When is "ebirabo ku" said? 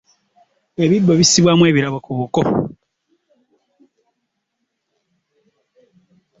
1.71-2.11